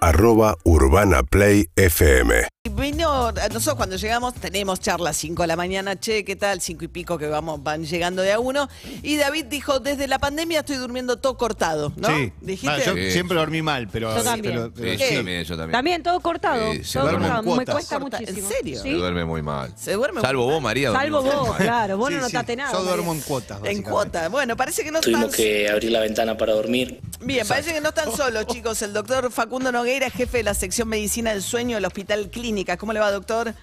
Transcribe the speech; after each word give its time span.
Arroba 0.00 0.56
Urbana 0.64 1.22
Play 1.24 1.66
FM. 1.74 2.46
Vino, 2.70 3.32
nosotros 3.32 3.74
cuando 3.76 3.96
llegamos 3.96 4.34
tenemos 4.34 4.78
charlas 4.78 5.16
5 5.16 5.42
de 5.42 5.46
la 5.48 5.56
mañana, 5.56 5.98
che, 5.98 6.24
¿qué 6.24 6.36
tal? 6.36 6.60
5 6.60 6.84
y 6.84 6.88
pico 6.88 7.18
que 7.18 7.26
vamos, 7.26 7.62
van 7.62 7.84
llegando 7.84 8.22
de 8.22 8.32
a 8.32 8.38
uno. 8.38 8.68
Y 9.02 9.16
David 9.16 9.46
dijo, 9.46 9.80
desde 9.80 10.06
la 10.06 10.18
pandemia 10.20 10.60
estoy 10.60 10.76
durmiendo 10.76 11.16
todo 11.16 11.36
cortado, 11.36 11.92
¿no? 11.96 12.08
Sí. 12.08 12.32
¿Dijiste? 12.40 12.68
Ah, 12.68 12.78
yo 12.84 12.94
Sí. 12.94 13.10
siempre 13.10 13.36
dormí 13.38 13.62
mal, 13.62 13.88
pero. 13.90 14.14
Yo 14.14 14.22
también. 14.22 14.54
pero- 14.54 14.72
pero- 14.72 14.90
Sí, 14.92 14.96
¿Qué? 14.98 15.10
yo 15.10 15.16
también, 15.16 15.44
yo 15.44 15.56
también. 15.56 15.72
También 15.72 16.02
todo 16.02 16.20
cortado. 16.20 16.72
Sí, 16.74 16.84
se 16.84 16.98
todo 17.00 17.10
cortado. 17.10 17.42
Me 17.42 17.48
cuotas. 17.48 17.74
cuesta 17.74 17.98
Corta- 17.98 18.18
muchísimo. 18.20 18.46
¿En 18.48 18.54
serio? 18.54 18.76
Se 18.76 18.82
Sí. 18.82 18.90
duerme 18.92 19.24
muy 19.24 19.42
mal. 19.42 19.72
Se 19.76 19.92
duerme 19.94 20.20
Salvo 20.20 20.44
vos, 20.44 20.62
María. 20.62 20.92
Salvo 20.92 21.16
dormís 21.22 21.32
vos, 21.34 21.40
muy 21.48 21.50
mal. 21.56 21.62
claro. 21.66 21.96
Vos 21.96 22.08
Sí, 22.10 22.14
no 22.14 22.26
sí. 22.26 22.32
notaste 22.32 22.56
nada. 22.56 22.72
Yo 22.72 22.82
duermo 22.84 23.12
en 23.14 23.20
cuotas. 23.22 23.56
En 23.56 23.62
básicamente. 23.62 23.90
cuota. 23.90 24.28
Bueno, 24.28 24.56
parece 24.56 24.84
que 24.84 24.92
no 24.92 24.98
están... 24.98 25.14
Tuvimos 25.14 25.34
que 25.34 25.68
abrir 25.68 25.90
la 25.90 26.00
ventana 26.00 26.36
para 26.36 26.52
dormir. 26.52 27.00
Bien, 27.20 27.46
parece 27.48 27.72
que 27.72 27.80
no 27.80 27.88
están 27.88 28.14
solos, 28.14 28.46
chicos. 28.62 28.80
El 28.82 28.92
doctor 28.92 29.32
Facundo 29.32 29.72
Nogueira, 29.88 30.10
jefe 30.10 30.36
de 30.36 30.42
la 30.44 30.52
sección 30.52 30.86
Medicina 30.86 31.30
del 31.32 31.40
Sueño 31.40 31.76
del 31.76 31.86
Hospital 31.86 32.28
Clínica. 32.28 32.76
¿Cómo 32.76 32.92
le 32.92 33.00
va, 33.00 33.10
doctor? 33.10 33.54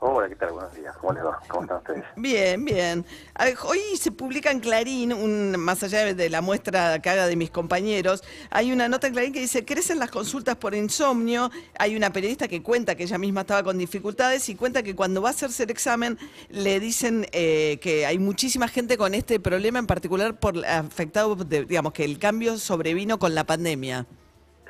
Hola, 0.00 0.28
¿qué 0.28 0.34
tal? 0.34 0.50
Buenos 0.50 0.74
días. 0.74 0.96
¿Cómo 0.96 1.12
les 1.12 1.24
va? 1.24 1.38
¿Cómo 1.46 1.62
están 1.62 1.76
ustedes? 1.78 2.04
Bien, 2.16 2.64
bien. 2.64 3.04
A 3.34 3.44
ver, 3.44 3.54
hoy 3.64 3.78
se 3.96 4.10
publica 4.10 4.50
en 4.50 4.58
Clarín, 4.58 5.12
un, 5.12 5.52
más 5.56 5.80
allá 5.84 6.12
de 6.12 6.30
la 6.30 6.40
muestra 6.40 6.98
que 6.98 7.08
haga 7.10 7.28
de 7.28 7.36
mis 7.36 7.50
compañeros, 7.52 8.24
hay 8.50 8.72
una 8.72 8.88
nota 8.88 9.06
en 9.06 9.12
Clarín 9.12 9.32
que 9.32 9.38
dice, 9.38 9.64
crecen 9.64 10.00
las 10.00 10.10
consultas 10.10 10.56
por 10.56 10.74
insomnio. 10.74 11.48
Hay 11.78 11.94
una 11.94 12.12
periodista 12.12 12.48
que 12.48 12.60
cuenta 12.60 12.96
que 12.96 13.04
ella 13.04 13.18
misma 13.18 13.42
estaba 13.42 13.62
con 13.62 13.78
dificultades 13.78 14.48
y 14.48 14.56
cuenta 14.56 14.82
que 14.82 14.96
cuando 14.96 15.22
va 15.22 15.28
a 15.28 15.30
hacerse 15.30 15.62
el 15.62 15.70
examen 15.70 16.18
le 16.48 16.80
dicen 16.80 17.24
eh, 17.30 17.78
que 17.80 18.04
hay 18.04 18.18
muchísima 18.18 18.66
gente 18.66 18.98
con 18.98 19.14
este 19.14 19.38
problema, 19.38 19.78
en 19.78 19.86
particular 19.86 20.40
por 20.40 20.58
afectado, 20.66 21.36
de- 21.36 21.66
digamos, 21.66 21.92
que 21.92 22.04
el 22.04 22.18
cambio 22.18 22.58
sobrevino 22.58 23.20
con 23.20 23.36
la 23.36 23.44
pandemia. 23.44 24.06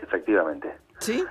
Efectivamente. 0.02 0.68
¿Sí? 0.98 1.24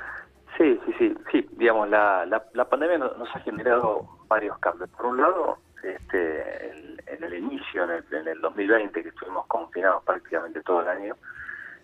Sí, 0.57 0.79
sí, 0.97 1.15
sí. 1.31 1.49
Digamos, 1.51 1.89
la, 1.89 2.25
la, 2.25 2.43
la 2.53 2.65
pandemia 2.65 2.97
nos, 2.97 3.35
ha 3.35 3.39
generado 3.41 4.07
varios 4.27 4.57
cambios. 4.59 4.89
Por 4.91 5.07
un 5.07 5.21
lado, 5.21 5.59
este, 5.83 6.97
en 7.05 7.23
el 7.23 7.33
inicio, 7.35 7.83
en 7.83 7.91
el, 7.91 8.05
en 8.11 8.27
el 8.27 8.41
2020, 8.41 9.03
que 9.03 9.09
estuvimos 9.09 9.45
confinados 9.47 10.03
prácticamente 10.03 10.61
todo 10.63 10.81
el 10.81 10.87
año, 10.87 11.15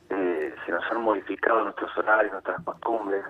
eh, 0.10 0.56
se 0.66 0.72
nos 0.72 0.84
han 0.92 1.02
modificado 1.02 1.64
nuestros 1.64 1.96
horarios, 1.98 2.34
nuestras 2.34 2.64
costumbres, 2.64 3.24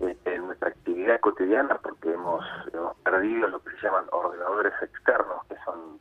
este, 0.00 0.38
nuestra 0.38 0.70
actividad 0.70 1.20
cotidiana, 1.20 1.76
porque 1.76 2.12
hemos, 2.12 2.44
hemos 2.72 2.96
perdido 2.98 3.48
lo 3.48 3.62
que 3.62 3.70
se 3.76 3.82
llaman 3.82 4.04
ordenadores 4.10 4.72
externos, 4.82 5.44
que 5.48 5.56
son 5.64 5.98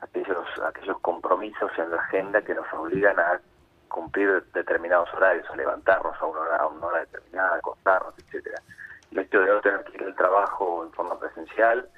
aquellos, 0.00 0.46
aquellos 0.66 0.98
compromisos 1.00 1.70
en 1.78 1.90
la 1.90 1.96
agenda 1.98 2.42
que 2.42 2.54
nos 2.54 2.66
obligan 2.72 3.18
a 3.18 3.40
cumplir 4.06 4.44
determinados 4.52 5.12
horarios, 5.14 5.50
a 5.50 5.56
levantarnos 5.56 6.14
a 6.20 6.26
una 6.26 6.40
hora, 6.40 6.56
a 6.58 6.66
una 6.68 6.86
hora 6.86 7.00
determinada, 7.00 7.56
acostarnos, 7.56 8.14
etcétera. 8.18 8.62
El 9.10 9.18
hecho 9.18 9.40
de 9.40 9.52
no 9.52 9.60
tener 9.60 9.84
que 9.84 9.96
ir 9.96 10.04
al 10.04 10.14
trabajo 10.14 10.84
en 10.84 10.92
forma 10.92 11.18
presencial 11.18 11.88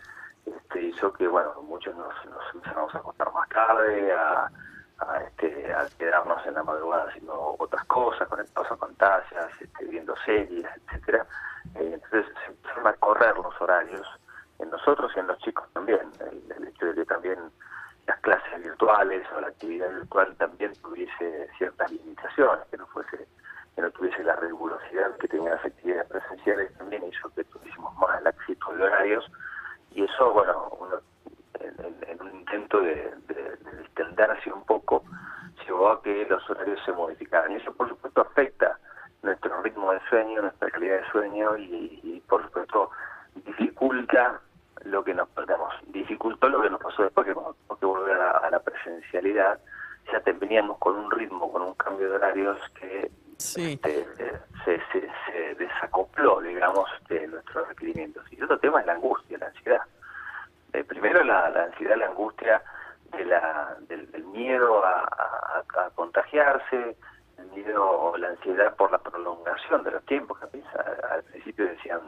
este, 0.47 0.83
hizo 0.85 1.13
que, 1.13 1.29
bueno, 1.29 1.53
muchos 1.63 1.95
nos, 1.97 2.15
nos 2.25 2.55
empezamos 2.55 2.95
a 2.95 2.99
acostar 2.99 3.31
más 3.35 3.47
tarde, 3.51 4.13
a, 4.13 4.51
a, 5.01 5.23
este, 5.23 5.71
a 5.75 5.87
quedarnos 5.99 6.47
en 6.47 6.55
la 6.55 6.63
madrugada 6.63 7.09
haciendo 7.11 7.57
otras 7.59 7.85
cosas, 7.85 8.27
conectados 8.27 8.73
a 8.73 8.77
pantallas, 8.77 9.51
este, 9.61 9.85
viendo 9.85 10.17
series, 10.25 10.67
etcétera. 10.77 11.27
Eh, 11.75 11.91
entonces 11.93 12.25
se 12.43 12.53
empezaron 12.53 12.87
a 12.87 12.93
correr 12.95 13.37
los 13.37 13.61
horarios 13.61 14.07
en 14.61 14.71
nosotros 14.71 15.13
y 15.15 15.21
en 15.21 15.27
los 15.27 15.39
chicos 15.41 15.69
también. 15.75 16.11
El, 16.21 16.53
el 16.57 16.69
hecho 16.69 16.87
de 16.87 16.95
que 16.95 17.05
también 17.05 17.39
las 18.09 18.19
clases 18.21 18.63
virtuales 18.63 19.23
o 19.37 19.41
la 19.41 19.49
actividad 19.49 19.91
virtual 19.91 20.35
también 20.37 20.73
tuviese 20.81 21.49
ciertas 21.59 21.68
que 22.71 22.77
no 22.77 22.87
fuese, 22.89 23.27
que 23.75 23.83
no 23.83 23.91
tuviese 23.91 24.23
la 24.23 24.37
rigurosidad 24.37 25.17
que 25.19 25.29
tenían 25.29 25.55
las 25.55 25.65
actividades 25.65 26.07
presenciales, 26.09 26.73
también 26.79 27.05
hizo 27.05 27.29
que 27.35 27.45
tuviésemos 27.45 27.97
más 27.97 28.23
laxitud 28.23 28.75
de 28.77 28.85
horarios 28.85 29.31
y 29.93 30.05
eso, 30.05 30.33
bueno, 30.33 30.69
uno, 30.79 30.97
en, 31.61 32.21
un 32.23 32.35
intento 32.41 32.81
de, 32.81 33.15
de- 33.27 33.57
de 33.57 34.53
un 34.53 34.65
poco, 34.65 35.03
llevó 35.67 35.91
a 35.91 36.03
que 36.03 36.27
los 36.29 36.49
horarios 36.51 36.81
se 36.85 36.93
modificaran. 36.93 37.53
Y 37.53 37.57
eso, 37.57 37.73
por 37.73 37.89
supuesto, 37.89 38.21
afecta 38.21 38.79
nuestro 39.23 39.63
ritmo 39.63 39.93
de 39.93 40.01
sueño, 40.09 40.43
nuestra 40.43 40.71
calidad 40.71 41.01
de 41.01 41.11
sueño 41.11 41.57
y, 41.57 42.23
por 42.29 42.43
supuesto, 42.45 42.91
dificulta 43.35 44.41
lo 44.85 45.03
que 45.05 45.15
nos 45.15 45.29
perdemos. 45.31 45.75
Dificultó 45.89 46.49
lo 46.49 46.63
que 46.63 46.71
nos 46.71 46.81
pasó 46.81 47.03
después 47.03 47.27
que, 47.27 47.35
porque 47.67 47.87
volver 47.87 48.21
a 48.21 48.31
a 48.39 48.51
la 48.51 48.61
presencialidad. 48.61 49.59
Ya 50.13 50.21
te- 50.21 50.33
veníamos 50.33 50.79
con 50.79 50.97
un 50.97 51.11
ritmo, 51.11 51.51
con 51.53 51.63
un 51.63 51.75
cambio 51.75 52.09
de 52.09 52.17
horarios 52.17 52.59
que 52.81 53.11
Sí. 53.37 53.75
este, 53.75 54.05
se, 54.65 54.81
se, 54.93 55.09
se 55.27 55.55
desacopló, 55.55 56.41
digamos, 56.41 56.89
de 57.09 57.27
nuestros 57.29 57.69
requerimientos. 57.69 58.25
Y 58.33 58.43
otro 58.43 58.59
tema 58.59 58.81
es 58.81 58.87
la 58.87 58.95
angustia, 58.95 59.39
la 59.39 59.47
ansiedad. 59.47 59.81
Eh, 60.73 60.83
primero 60.85 61.23
la, 61.25 61.49
la 61.51 61.65
ansiedad, 61.65 61.97
la 61.97 62.07
angustia 62.07 62.63
de 63.13 63.25
la, 63.25 63.77
del, 63.83 64.11
del 64.11 64.25
miedo 64.25 64.85
a, 64.85 65.01
a- 65.03 65.65
a 65.87 65.91
contagiarse, 65.95 66.97
el 67.39 67.47
miedo 67.53 67.85
o 67.89 68.17
la 68.19 68.29
ansiedad 68.31 68.75
por 68.75 68.91
la 68.91 68.99
prolongación 68.99 69.85
de 69.85 69.93
los 69.93 70.05
tiempos. 70.07 70.39
que 70.41 70.63
Al 71.11 71.23
principio 71.25 71.67
decían 71.67 72.01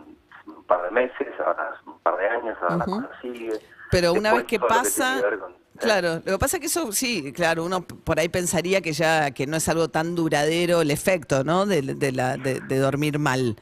un 0.47 0.65
par 0.65 0.82
de 0.82 0.91
meses, 0.91 1.28
ahora 1.38 1.75
un 1.87 1.99
par 2.00 2.17
de 2.17 2.28
años, 2.28 2.59
ahora 2.61 2.77
la 2.78 2.84
Ujú. 2.84 3.03
cosa 3.03 3.21
sigue. 3.22 3.53
Pero 3.93 4.12
una 4.15 4.34
vez 4.34 4.44
que 4.44 4.59
pasa, 4.59 5.21
que 5.21 5.38
claro, 5.81 6.15
lo 6.25 6.33
que 6.33 6.39
pasa 6.39 6.57
es 6.57 6.61
que 6.61 6.67
eso 6.67 6.93
sí, 6.93 7.33
claro, 7.33 7.65
uno 7.65 7.83
por 7.83 8.19
ahí 8.21 8.29
pensaría 8.29 8.81
que 8.81 8.93
ya 8.93 9.31
que 9.33 9.47
no 9.47 9.57
es 9.57 9.69
algo 9.69 9.89
tan 9.89 10.15
duradero 10.15 10.81
el 10.83 10.91
efecto, 10.91 11.43
¿no? 11.45 11.67
De, 11.67 11.83
de 11.83 12.13
la 12.13 12.37
de, 12.37 12.61
de 12.61 12.79
dormir 12.79 13.19
mal. 13.19 13.57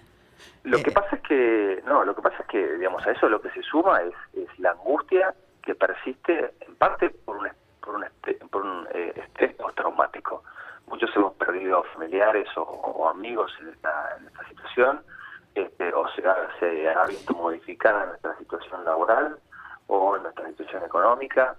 Lo 0.65 0.79
que 0.83 0.91
Eh. 0.91 0.95
pasa 0.95 1.17
es 1.17 1.23
que, 1.23 1.83
no, 1.87 2.05
lo 2.05 2.15
que 2.15 2.21
pasa 2.23 2.37
es 2.41 2.47
que, 2.47 2.75
digamos, 2.77 3.07
a 3.07 3.13
eso 3.13 3.29
lo 3.29 3.41
que 3.41 3.51
se 3.51 3.63
suma 3.63 4.01
es, 4.03 4.15
es 4.35 4.59
la 4.59 4.73
angustia 4.73 5.35
que 5.63 5.75
persiste 5.75 6.53
en 6.61 6.75
parte 6.77 7.11
por 7.11 7.37
un, 7.39 7.49
por 7.81 7.95
un, 7.97 8.05
este- 8.05 8.35
por 8.51 8.63
un 8.67 8.87
eh, 8.93 9.13
estrés 9.17 9.55
postraumático. 9.55 10.43
Muchos 10.89 11.11
hemos 11.17 11.35
perdido 11.35 11.85
familiares 11.95 12.49
o, 12.57 12.63
o 12.63 13.09
amigos 13.09 13.53
en 13.61 13.69
esta, 13.69 14.17
en 14.19 14.27
esta 14.27 14.49
situación, 14.49 15.01
este, 15.55 15.93
o 15.93 16.07
se 16.15 16.23
se 16.61 16.89
ha 16.89 17.05
visto 17.07 17.35
modificada 17.35 18.07
nuestra 18.07 18.37
situación 18.39 18.85
laboral 18.85 19.39
o 19.87 20.17
nuestra 20.19 20.47
situación 20.49 20.85
económica, 20.85 21.57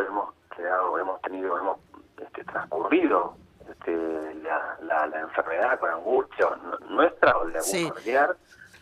hemos 0.00 0.34
quedado, 0.56 0.98
hemos 0.98 1.20
tenido, 1.22 1.58
hemos 1.58 1.78
este, 2.20 2.44
transcurrido 2.44 3.34
este, 3.70 4.34
la, 4.42 4.76
la, 4.82 5.06
la 5.06 5.20
enfermedad 5.20 5.78
con 5.80 5.90
angustia 5.90 6.46
nuestra 6.88 7.36
o 7.38 7.46
de 7.46 7.58
algún 7.58 7.62
Sí. 7.62 7.88
familiar. 7.88 8.36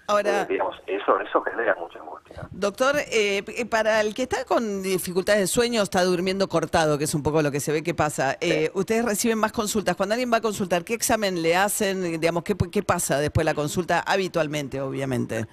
Ahora- 0.07 0.43
eh, 0.43 0.47
digamos, 0.49 0.77
eso, 0.89 1.21
eso 1.21 1.41
genera 1.43 1.77
mucha 1.77 2.01
angustia. 2.01 2.43
Doctor, 2.51 2.97
eh, 3.13 3.45
p- 3.45 3.65
para 3.67 4.01
el 4.01 4.13
que 4.13 4.23
está 4.25 4.45
con 4.45 4.83
dificultades 4.83 5.41
de 5.43 5.47
sueño, 5.47 5.83
está 5.83 6.03
durmiendo 6.03 6.49
cortado, 6.49 6.99
que 6.99 7.05
es 7.05 7.15
un 7.15 7.23
poco 7.23 7.43
lo 7.43 7.53
que 7.53 7.61
se 7.61 7.71
ve 7.71 7.85
que 7.85 7.95
pasa. 7.95 8.37
Eh, 8.41 8.73
ustedes 8.75 9.05
reciben 9.05 9.39
más 9.39 9.53
consultas. 9.53 9.95
Cuando 9.95 10.15
alguien 10.15 10.33
va 10.33 10.39
a 10.39 10.41
consultar, 10.41 10.83
¿qué 10.85 10.95
examen 10.95 11.41
le 11.43 11.55
hacen? 11.55 12.03
Digamos, 12.21 12.43
¿qué, 12.43 12.57
qué 12.73 12.83
pasa 12.83 13.19
después 13.19 13.45
de 13.47 13.53
la 13.53 13.55
consulta? 13.55 14.01
Habitualmente, 14.05 14.81
obviamente. 14.81 15.47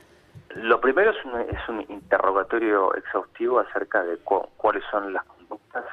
Lo 0.56 0.82
primero 0.82 1.12
es 1.12 1.24
un, 1.26 1.40
es 1.42 1.70
un 1.70 1.82
interrogatorio 1.90 2.96
exhaustivo 2.96 3.60
acerca 3.60 4.04
de 4.04 4.18
cu- 4.18 4.48
cuáles 4.58 4.84
son 4.90 5.14
las 5.14 5.24
conductas 5.48 5.86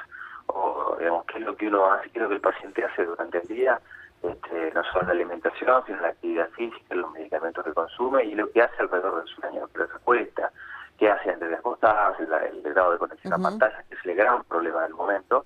o 0.47 0.95
digamos 0.99 1.25
qué 1.25 1.39
es 1.39 1.45
lo 1.45 1.55
que 1.55 1.67
uno 1.67 1.91
hace, 1.91 2.09
qué 2.11 2.19
es 2.19 2.23
lo 2.23 2.29
que 2.29 2.35
el 2.35 2.41
paciente 2.41 2.83
hace 2.85 3.05
durante 3.05 3.37
el 3.39 3.47
día, 3.47 3.79
este, 4.21 4.71
no 4.73 4.83
solo 4.85 5.07
la 5.07 5.11
alimentación, 5.11 5.83
sino 5.85 6.01
la 6.01 6.07
actividad 6.09 6.49
física, 6.51 6.95
los 6.95 7.11
medicamentos 7.11 7.63
que 7.65 7.73
consume 7.73 8.23
y 8.25 8.35
lo 8.35 8.49
que 8.51 8.61
hace 8.61 8.81
alrededor 8.81 9.23
del 9.23 9.35
sueño, 9.35 9.67
que 9.67 9.85
se 9.87 9.93
acuesta, 9.93 10.51
qué 10.97 11.09
hace 11.11 11.31
antes 11.31 11.49
de 11.49 11.55
acostarse, 11.55 12.25
la- 12.27 12.45
el, 12.45 12.61
grado 12.61 12.91
de 12.93 12.97
conexión 12.97 13.33
a 13.33 13.37
pantalla, 13.37 13.83
que 13.89 13.95
es 13.95 14.05
el 14.05 14.15
gran 14.15 14.43
problema 14.45 14.83
del 14.83 14.93
momento. 14.93 15.45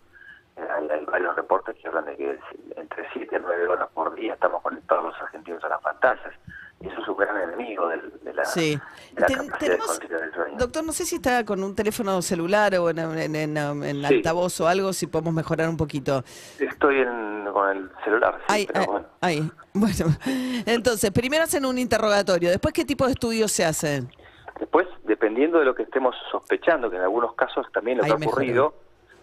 Eh, 0.57 0.67
hay, 0.69 0.89
hay 0.89 1.05
varios 1.05 1.35
reportes 1.35 1.75
que 1.77 1.87
hablan 1.87 2.05
de 2.05 2.15
que 2.17 2.31
es 2.31 2.39
entre 2.75 3.07
7 3.13 3.35
y 3.35 3.39
9 3.41 3.67
horas 3.67 3.87
por 3.93 4.13
día 4.15 4.33
estamos 4.33 4.62
conectados 4.62 5.05
los 5.05 5.21
argentinos 5.21 5.63
a 5.63 5.69
las 5.69 5.81
pantallas. 5.81 6.33
Y 6.81 6.88
eso 6.88 7.01
es 7.01 7.07
un 7.09 7.17
gran 7.17 7.35
enemigo 7.38 7.88
de 7.89 8.33
la, 8.33 8.45
Sí. 8.45 8.79
de 9.13 9.21
la 9.21 9.27
Ten- 9.27 9.47
capacidad 9.47 9.59
de 9.59 9.77
tenemos, 9.77 10.00
el. 10.00 10.07
Doctor, 10.59 10.83
no 10.83 10.91
sé 10.91 11.06
si 11.06 11.15
está 11.15 11.44
con 11.45 11.63
un 11.63 11.75
teléfono 11.75 12.21
celular 12.21 12.75
o 12.75 12.89
en, 12.89 13.00
en, 13.00 13.35
en- 13.35 13.57
en 13.57 14.06
Sí. 14.07 14.15
altavoz 14.15 14.59
o 14.61 14.67
algo, 14.67 14.94
si 14.94 15.07
podemos 15.07 15.33
mejorar 15.33 15.69
un 15.69 15.77
poquito. 15.77 16.23
Estoy 16.59 16.97
en, 17.00 17.47
con 17.51 17.69
el 17.77 17.89
celular, 18.03 18.38
sí, 18.47 18.53
Ahí, 18.53 18.67
pero 18.67 18.79
ahí, 18.81 18.88
bueno. 18.88 19.07
ahí. 19.21 19.51
Bueno, 19.73 20.06
entonces, 20.65 21.11
primero 21.11 21.44
hacen 21.44 21.65
un 21.65 21.77
interrogatorio. 21.77 22.50
Después, 22.50 22.73
¿qué 22.73 22.85
tipo 22.85 23.06
de 23.06 23.11
estudios 23.13 23.51
se 23.51 23.65
hacen? 23.65 24.09
Después, 24.59 24.88
dependiendo 25.06 25.59
de 25.59 25.65
lo 25.65 25.73
que 25.73 25.83
estemos 25.83 26.15
sospechando, 26.31 26.89
que 26.89 26.97
en 26.97 27.03
algunos 27.03 27.33
casos 27.33 27.65
también 27.73 27.97
lo 27.97 28.03
que 28.03 28.12
ha 28.12 28.15
ocurrido, 28.15 28.73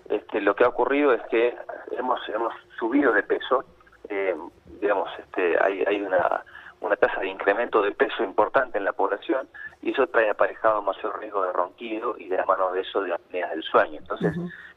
este, 0.09 0.41
lo 0.41 0.55
que 0.57 0.65
ha 0.65 0.69
ocurrido 0.69 1.13
es 1.13 1.21
que 1.31 1.55
hemos 1.99 2.19
hemos 2.35 2.53
subido 2.79 3.13
de 3.13 3.23
peso, 3.23 3.65
eh, 4.09 4.35
digamos, 4.81 5.09
este, 5.19 5.57
hay, 5.63 5.83
hay 5.87 6.01
una, 6.01 6.43
una 6.81 6.97
tasa 6.97 7.21
de 7.21 7.29
incremento 7.29 7.83
de 7.83 7.93
peso 7.93 8.23
importante 8.23 8.79
en 8.79 8.85
la 8.85 8.93
población 8.93 9.49
y 9.83 9.93
eso 9.93 10.07
trae 10.07 10.31
aparejado 10.31 10.83
mayor 10.83 11.19
riesgo 11.19 11.43
de 11.45 11.53
ronquido 11.53 12.17
y 12.19 12.29
de 12.29 12.37
la 12.37 12.45
mano 12.45 12.73
de 12.73 12.81
eso 12.81 13.01
de 13.01 13.15
apneas 13.15 13.51
del 13.51 13.63
sueño. 13.63 13.99
Entonces, 13.99 14.35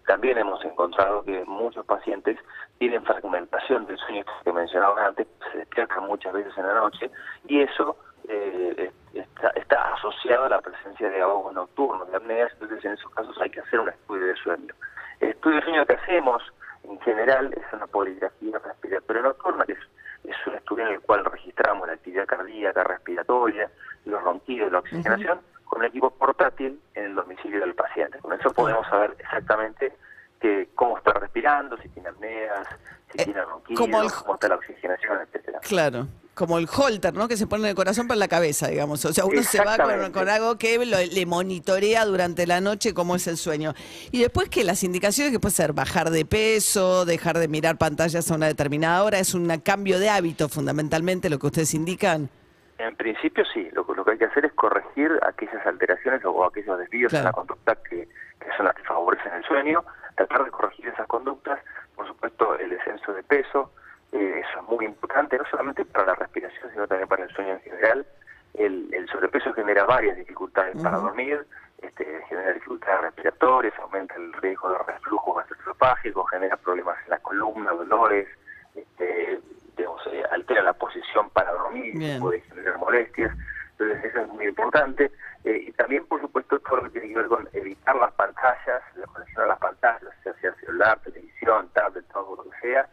también 0.08 0.38
hemos 0.38 0.64
encontrado 0.66 1.24
que 1.24 1.44
muchos 1.46 1.86
pacientes 1.86 2.38
tienen 2.78 3.04
fragmentación 3.04 3.86
del 3.86 3.98
sueño 3.98 4.24
que 4.44 4.54
mencionaba 4.54 5.06
antes, 5.06 5.28
se 5.52 5.60
despiertan 5.60 6.08
muchas 6.08 6.34
veces 6.34 6.58
en 6.58 6.68
la 6.68 6.74
noche 6.74 7.12
y 7.48 7.62
eso 7.62 7.98
eh, 8.28 8.92
está, 9.14 9.50
está, 9.50 9.94
asociado 9.94 10.46
a 10.46 10.50
la 10.50 10.62
presencia 10.62 11.10
de 11.10 11.22
ahogos 11.22 11.54
nocturnos, 11.54 12.10
de 12.10 12.18
apneas, 12.18 12.52
entonces 12.54 12.84
en 12.86 12.94
esos 12.94 13.12
casos 13.12 13.36
hay 13.42 13.50
que 13.50 13.60
hacer 13.60 13.80
un 13.80 13.90
estudio 13.90 14.28
de 14.28 14.36
sueño. 14.36 14.74
El 15.20 15.30
estudio 15.30 15.58
de 15.58 15.64
sueño 15.64 15.86
que 15.86 15.94
hacemos 15.94 16.44
en 16.84 17.00
general 17.02 17.54
es 17.54 17.74
una 17.74 17.88
poligrafía 17.88 18.60
respiratoria 18.60 19.22
nocturna, 19.22 19.66
que 19.66 19.74
es, 19.74 19.80
un 20.24 20.56
estudio 20.56 20.88
en 20.88 20.94
el 20.94 21.02
cual 21.02 21.26
registramos 21.26 21.88
la 21.88 21.94
actividad 21.94 22.26
cardíaca, 22.26 22.84
respiratoria, 22.84 23.70
los 24.06 24.22
ronquidos, 24.22 24.72
la 24.72 24.80
oxigenación, 24.80 25.40
con 25.66 25.80
un 25.80 25.86
equipo 25.86 26.10
portátil 26.10 26.80
en 26.96 27.06
el 27.06 27.16
domicilio 27.16 27.60
del 27.60 27.76
paciente. 27.76 28.20
Con 28.20 28.34
eso 28.34 28.52
podemos 28.52 28.88
saber 28.88 29.16
exactamente 29.20 29.94
que 30.40 30.70
cómo 30.76 30.98
está 30.98 31.14
respirando, 31.14 31.78
si 31.78 31.90
tiene 31.90 32.10
apneas, 32.10 32.68
si 33.12 33.22
eh, 33.22 33.26
tiene 33.26 33.42
ronquidos, 33.44 34.14
cómo 34.24 34.34
está 34.36 34.48
la 34.48 34.56
oxigenación, 34.56 35.20
etcétera. 35.22 35.60
Claro 35.60 36.08
como 36.40 36.58
el 36.58 36.70
holter, 36.74 37.14
¿no? 37.14 37.28
Que 37.28 37.36
se 37.36 37.48
pone 37.48 37.64
en 37.64 37.70
el 37.72 37.76
corazón 37.76 38.08
para 38.08 38.18
la 38.18 38.30
cabeza, 38.30 38.70
digamos. 38.70 39.04
O 39.04 39.12
sea, 39.12 39.26
uno 39.26 39.44
se 39.44 39.62
va 39.62 39.76
con, 40.10 40.30
algo 40.30 40.58
que 40.58 40.80
le 40.80 41.26
monitorea 41.26 42.06
durante 42.06 42.48
la 42.48 42.62
noche 42.62 42.94
cómo 42.94 43.18
es 43.18 43.28
el 43.28 43.36
sueño. 43.36 43.74
Y 44.14 44.22
después 44.22 44.48
que 44.48 44.64
las 44.64 44.86
indicaciones 44.86 45.34
que 45.34 45.40
puede 45.42 45.54
ser 45.54 45.74
bajar 45.74 46.12
de 46.12 46.24
peso, 46.24 47.04
dejar 47.04 47.40
de 47.40 47.50
mirar 47.50 47.78
pantallas 47.78 48.32
a 48.32 48.36
una 48.36 48.48
determinada 48.48 49.04
hora, 49.04 49.20
es 49.20 49.34
un 49.34 49.50
cambio 49.60 50.00
de 50.00 50.10
hábito 50.10 50.48
fundamentalmente 50.48 51.30
lo 51.30 51.40
que 51.40 51.48
ustedes 51.48 51.74
indican. 51.74 52.30
En 52.78 52.96
principio 52.96 53.44
sí, 53.54 53.68
lo, 53.74 53.86
lo 53.94 54.06
que 54.06 54.12
hay 54.12 54.18
que 54.18 54.26
hacer 54.26 54.46
es 54.46 54.54
corregir 54.54 55.12
aquellas 55.28 55.66
alteraciones 55.66 56.24
o 56.24 56.46
aquellos 56.46 56.80
desvíos 56.80 57.14
en 57.16 57.26
la 57.26 57.34
conducta 57.34 57.76
que, 57.90 58.08
que 58.40 58.48
son 58.56 58.66
las 58.66 58.76
que 58.76 58.84
favorecen 58.84 59.34
el 59.34 59.44
sueño, 59.44 59.84
tratar 60.16 60.46
de 60.46 60.52
corregir 60.52 60.88
esas 60.88 61.08
conductas, 61.08 61.60
por 61.98 62.08
supuesto 62.08 62.58
el 62.58 62.70
descenso 62.70 63.12
de 63.12 63.24
peso, 63.24 63.74
eh, 64.12 64.42
eso 64.44 64.60
es 64.60 64.68
muy 64.68 64.86
importante, 64.86 65.38
no 65.38 65.46
solamente 65.50 65.86
para 65.86 66.08
la 66.08 66.16
respiración, 66.16 66.72
sino 66.72 66.88
también 66.88 67.08
para 67.08 67.24
el 67.24 67.30
sueño 67.32 67.54
en 67.54 67.62
general. 67.62 68.06
El, 68.54 69.08
sobrepeso 69.12 69.54
genera 69.54 69.86
varias 69.86 70.18
dificultades 70.18 70.82
para 70.82 70.98
dormir, 70.98 71.46
este, 71.82 72.06
genera 72.28 72.54
dificultades 72.54 73.02
respiratorias, 73.02 73.74
aumenta 73.80 74.16
el 74.16 74.34
riesgo 74.34 74.70
de 74.70 74.78
reflujo 74.80 75.34
gastroesofágico, 75.34 76.24
genera 76.26 76.58
problemas 76.58 76.98
en 77.06 77.12
la 77.12 77.20
columna, 77.20 77.72
dolores, 77.72 78.28
este, 78.76 79.34
eh, 79.34 80.24
altera 80.32 80.62
la 80.62 80.74
posición 80.74 81.30
para 81.32 81.52
dormir, 81.54 82.20
puede 82.20 82.42
generar 82.42 82.78
molestias. 82.78 83.32
Entonces 83.72 84.06
eso 84.06 84.22
es 84.22 84.28
muy 84.30 84.46
importante. 84.46 85.12
Eh, 85.46 85.66
y 85.68 85.72
también, 85.72 86.06
por 86.06 86.20
supuesto, 86.22 86.60
todo 86.60 86.78
lo 86.78 86.84
que 86.84 87.00
tiene 87.00 87.10
que 87.10 87.16
ver 87.16 87.28
con 87.28 87.50
evitar 87.54 87.96
las 87.96 88.12
pantallas, 88.14 88.82
la 88.96 89.06
conexión 89.08 89.44
a 89.44 89.48
las 89.48 89.60
pantallas, 89.60 90.14
sea 90.24 90.54
celular, 90.56 91.00
televisión, 91.00 91.70
tablet, 91.74 92.06
todo 92.12 92.36
lo 92.36 92.50
que 92.50 92.60
sea, 92.60 92.90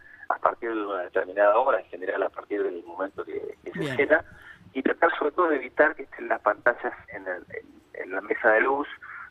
partir 0.49 0.73
de 0.73 0.87
una 0.87 1.03
determinada 1.03 1.57
hora, 1.57 1.81
en 1.81 1.87
general 1.87 2.23
a 2.23 2.29
partir 2.29 2.63
del 2.63 2.85
momento 2.85 3.25
que, 3.25 3.57
se 3.65 3.97
llena, 3.97 4.25
y 4.73 4.83
tratar 4.83 5.11
sobre 5.19 5.33
todo 5.33 5.49
de 5.49 5.57
evitar 5.57 5.95
que 5.97 6.05
estén 6.05 6.29
las 6.29 6.41
pantallas 6.41 6.93
en, 7.09 7.25
la 8.13 8.21
mesa 8.21 8.51
de 8.53 8.61
luz 8.61 8.87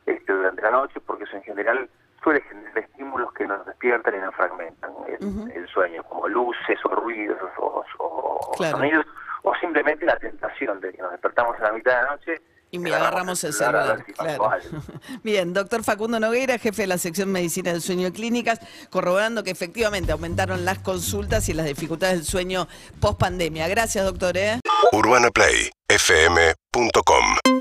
este, 0.05 0.33
durante 0.33 0.61
la 0.61 0.71
noche, 0.71 0.99
porque 1.05 1.23
eso 1.23 1.37
en 1.37 1.43
general 1.43 1.89
suele 2.21 2.41
generar 2.41 2.77
estímulos 2.79 3.31
que 3.33 3.47
nos 3.47 3.65
despiertan 3.65 4.15
y 4.15 4.19
nos 4.19 4.35
fragmentan 4.35 4.91
el, 5.07 5.67
sueño, 5.69 6.03
como 6.03 6.27
luces 6.27 6.79
o 6.85 6.89
ruidos 6.89 7.37
o, 7.57 7.83
sonidos, 8.57 9.05
o 9.43 9.55
simplemente 9.55 10.05
la 10.05 10.17
tentación 10.17 10.81
de 10.81 10.91
que 10.91 11.01
nos 11.01 11.11
despertamos 11.11 11.57
a 11.59 11.63
la 11.63 11.71
mitad 11.71 11.95
de 11.95 12.03
la 12.03 12.11
noche 12.11 12.41
y 12.75 12.79
me 12.79 12.93
agarramos 12.93 13.43
el 13.43 13.53
celular, 13.53 14.05
claro. 14.05 14.49
Bien, 15.23 15.53
doctor 15.53 15.83
Facundo 15.83 16.19
Nogueira, 16.19 16.59
jefe 16.59 16.83
de 16.83 16.87
la 16.87 16.97
sección 16.97 17.31
Medicina 17.31 17.71
del 17.71 17.81
Sueño 17.81 18.07
y 18.09 18.11
Clínicas, 18.11 18.59
corroborando 18.89 19.43
que 19.43 19.51
efectivamente 19.51 20.11
aumentaron 20.11 20.65
las 20.65 20.79
consultas 20.79 21.47
y 21.47 21.53
las 21.53 21.65
dificultades 21.65 22.17
del 22.17 22.25
sueño 22.25 22.67
post 22.99 23.17
pandemia. 23.17 23.67
Gracias, 23.69 24.03
doctor. 24.03 24.35
¿eh? 24.37 24.59
Urbana 24.91 25.31
Play, 25.31 25.71
fm.com 25.87 27.54